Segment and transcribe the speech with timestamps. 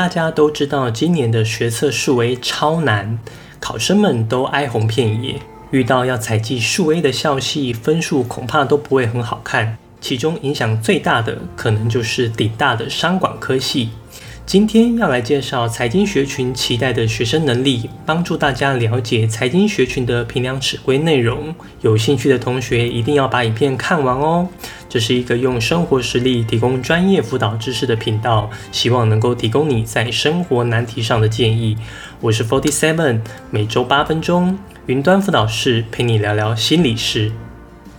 [0.00, 3.18] 大家都知道，今年的学测数 A 超难，
[3.60, 5.34] 考生们都哀鸿遍野。
[5.72, 9.76] 遇到要采集数 A 的校系，分数恐怕都不会很好看。
[10.00, 13.90] 其中影响最大的，可能就是顶大的商管科系。
[14.50, 21.54] 今天要来介绍财经学群期待的学生能力，帮助大家了解财经学群的评量指规内容。
[21.82, 24.48] 有兴趣的同学一定要把影片看完哦。
[24.88, 31.76] 这是一个用生活实例提供专业辅导知识的频道，希望能够提供你在生活难题上的建议。
[32.20, 33.20] 我是 Forty Seven，
[33.52, 37.30] 每周八分钟，云端辅导室陪你聊聊心理事。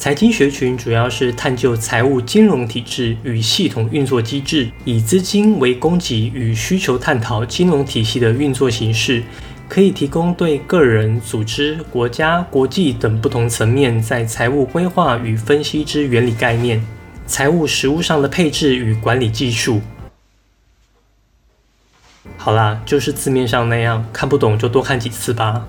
[0.02, 9.22] 财经学群主要是探究财务金融体制与系统运作机制，以资金为供给与需求，探讨金融体系的运作形式，
[9.70, 16.84] 可以提供对个人、组织、国家、国际等不同层面在财务规划与分析之原理概念、
[17.28, 19.82] 财务实务上的配置与管理技术。
[22.38, 25.64] 好啦，就是字面上那样，看不懂就多看几次吧。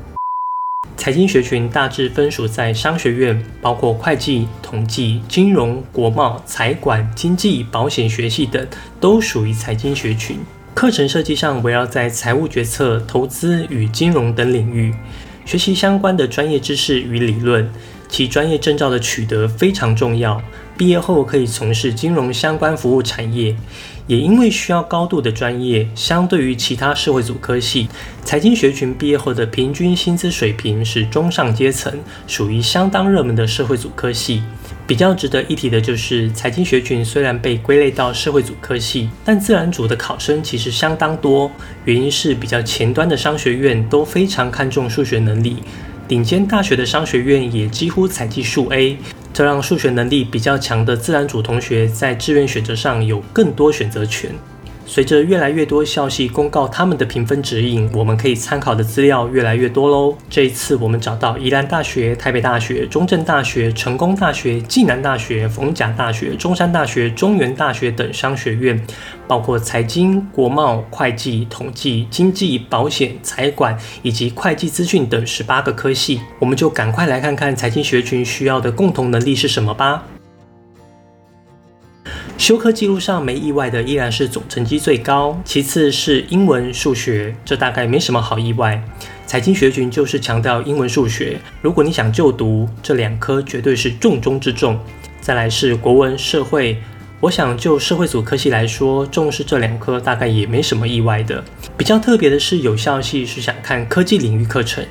[1.02, 8.64] 财经学群大致分属在商学院，包括会计、统计、金融、国贸、财管、经济、保险学系等，
[9.00, 10.38] 都属于财经学群。
[10.74, 14.94] 课程设计上围绕在财务决策、投资与金融等领域，
[15.44, 17.68] 学习相关的专业知识与理论。
[18.08, 20.40] 其专业证照的取得非常重要，
[20.82, 23.54] 毕业后可以从事金融相关服务产业。
[24.08, 27.88] 也因为需要高度的专业，相对于其他社会组科系，
[28.24, 34.42] 财经学群毕业后的平均薪资水平是中上阶层，属于相当热门的社会组科系。
[34.84, 41.48] 比较值得一提的就是，财经学群虽然被归类到社会组科系，但自然组的考生其实相当多，
[41.84, 45.58] 原因是比较前端的商学院都非常看重数学能力，
[46.08, 48.96] 顶尖大学的商学院也几乎采计数 A。
[49.32, 54.30] 这让数学能力比较强的自然组同学在志愿选择上有更多选择权。
[54.92, 60.14] 随着越来越多校系公告他们的评分指引，我们可以参考的资料越来越多喽。
[60.28, 68.78] 这一次我们找到宜兰大学、台北大学、中正大学、成功大学、暨南大学、逢甲大学、中山大学、中原大学等商学院，
[69.26, 76.20] 包括财经、国贸、会计、统计、经济、保险、财管以及会计资讯等十八个科系。
[76.38, 80.04] 我们就赶快来看看财经学群需要的共同能力是什么吧。
[82.42, 88.82] 修课记录上没意外的依然是总成绩最高，其次是英文、数学，这大概没什么好意外。
[89.24, 94.76] 财经学群就是强调英文、数学，如果你想就读这两科，绝对是重中之重。
[95.20, 96.82] 再来是国文、社会，
[97.20, 101.44] 我想就社会组科系来说，重视这两科大概也没什么意外的。
[101.76, 104.84] 比较特别的是有效系是想看科技领域课程。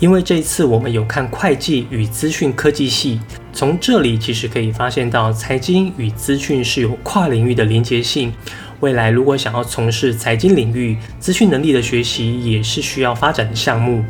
[0.00, 3.20] 因为这一次我们有看会计与资讯科技系，
[3.52, 8.32] 从这里其实可以发现到财经与资讯是有跨领域的连结性。
[8.78, 14.04] 未来如果想要从事财经领域，资讯能力的学习也是需要发展的项目。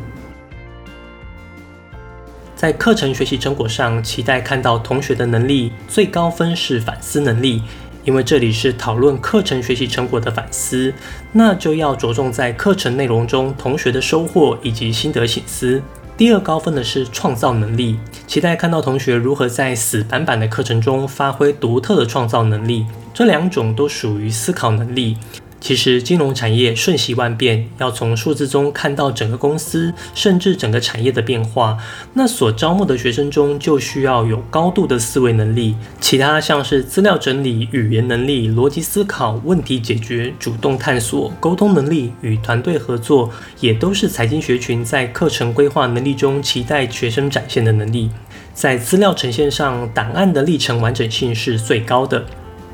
[2.55, 7.63] 在课程学习成果上，期待看到同学的能力最高分是反思能力。
[8.05, 10.93] 因为这里是讨论课程学习成果的反思，
[11.31, 15.81] 那就要着重在课程内容中同学的收获以及心得醒思。
[16.17, 22.85] 第二高分的是创造能力，期待看到同学如何在死板板的课程中发挥独特的创造能力。
[23.13, 25.17] 这两种都属于思考能力。
[25.59, 31.77] 其实金融产业瞬息万变，要从数字中看到整个公司甚至整个产业的变化，
[32.13, 35.75] 那所招募的学生中就需要有高度的思维能力。
[35.99, 48.09] 其他像是资料整理、语言能力、逻辑思考、问题解决、主动探索、沟通能力与团队合作，也都是财经学群在课程规划能力中期待学生展现的能力。
[48.53, 52.25] 在资料呈现上，档案的历程完整性是最高的。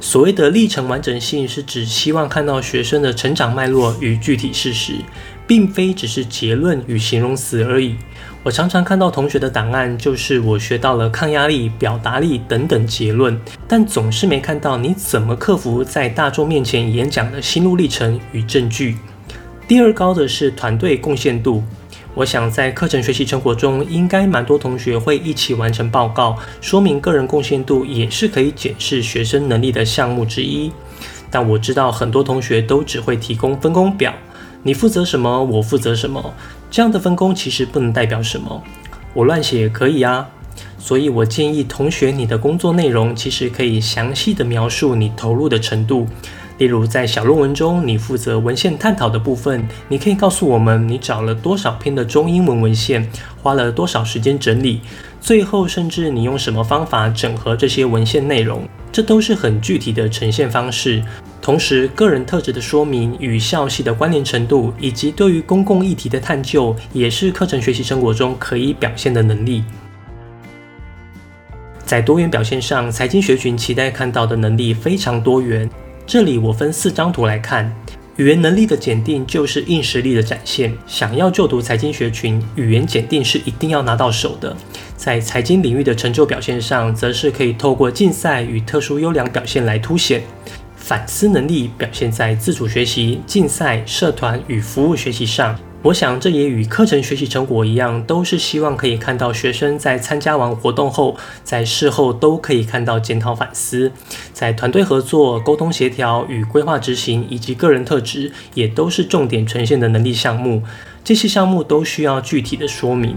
[0.06, 4.98] 所谓的历程完整性，是指希望看到学生的成长脉络与具体事实，
[5.48, 7.96] 并非只是结论与形容词而已。
[8.44, 13.36] 我常常看到同学的档案，就是我学到了抗压力、表达力等等结论，
[13.68, 18.98] 但总是没看到你怎么克服在大众面前演讲的心路历程与证据。
[19.68, 21.64] 第二高的是团队贡献度。
[22.16, 30.72] 我想在课程学习成果中，应该蛮多同学会一起完成报告，说明个人贡献度也是可以检视学生能力的项目之一。
[31.30, 34.14] 但我知道很多同学都只会提供分工表，
[34.64, 36.34] 你负责什么，我负责什么，
[36.72, 38.64] 这样的分工其实不能代表什么。
[39.14, 40.30] 我乱写也可以啊，
[40.80, 46.08] 所以我建议同学，你的工作内容其实可以详细的描述你投入的程度。
[46.58, 53.06] 例如，在小论文中，你负责文献探讨的部分，你可以告诉我们你找了多少篇的中英文文献，
[53.42, 54.80] 花了多少时间整理，
[55.20, 61.04] 最后甚至你用什么方法整合这些文献内容，这都是很具体的呈现方式。
[61.42, 69.62] 同时，个人特质的说明与校系的关联程度，以及对于公共议题的探究，也是课程学习成果中可以表现的能力。
[71.84, 75.70] 在多元表现上，财经学群期待看到的能力非常多元。
[76.08, 77.74] 这里我分四张图来看。
[78.18, 80.72] 语言能力的检定就是硬实力的展现。
[80.86, 84.56] 想要就读财经学群，语言检定是一定要拿到手的。
[84.96, 90.22] 在财经领域的成就表现上，则是可以透过竞赛与特殊优良表现来凸显。
[90.78, 95.58] 反思能力表现在自主学习、竞赛、社团与服务学习上。
[95.86, 103.92] 我想，这也与课程学习成果一样，都是希望可以看到学生在参加完活动后，在事后都可以看到检讨反思，
[104.34, 110.64] 在团队合作、沟通协调与规划执行，以及个人特质，也都是重点呈现的能力项目。
[111.04, 113.16] 这些项目都需要具体的说明。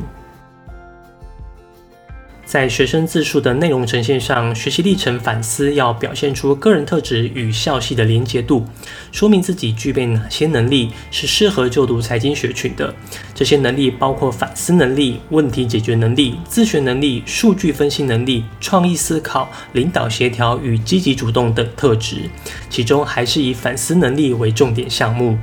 [2.49, 8.65] 在学生自述的内容呈现上，学习历程反思要表现出个人特质与校系的连结度，
[9.13, 12.95] 说明自己具备哪些能力是适合就读财经学群的。
[13.35, 22.31] 这些能力包括反思能力、问题解决能力、自学能力、数据分析能力、创意思考、领导协调与积极主动等特质，
[22.71, 25.37] 其中还是以反思能力为重点项目。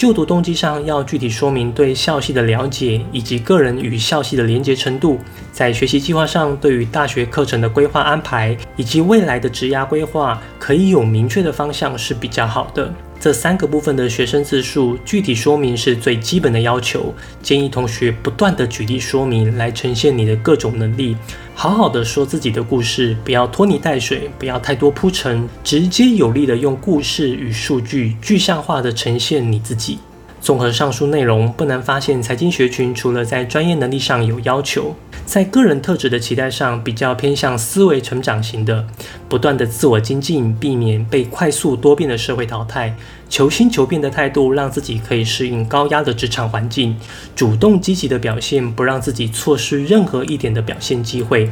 [0.00, 5.18] 就读动机上要具体说明对校系的了解，以及个人与校系的连结程度。
[5.52, 12.90] 在学习计划上，对于大学课程的规划安排，以及未来的职涯规划，可以有明确的方向是比较好的。
[13.20, 21.14] 这三个部分的学生自述具体说明是最基本的要求，建议同学不断的举例说明来呈现你的各种能力，
[21.54, 29.98] 好好的说自己的故事，不要拖泥带水，不要太多铺陈，直接有力的用故事与数据具象化的呈现你自己。
[30.40, 34.96] 综合上述内容，不难发现，财经学群除了在专业能力上有要求，
[35.26, 38.86] 在个人特质的期待上比较偏向思维成长型的，
[39.28, 42.96] 不断的自我精进，避免被快速多变的社会淘汰，
[43.28, 46.96] 求新求变的态度，让自己可以适应高压的职场环境，
[47.36, 51.50] 主动积极的表现，不让自己错失任何一点的表现机会。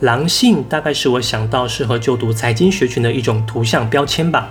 [0.00, 4.50] 狼性大概是我想到适合就读财经学群的一种图像标签吧。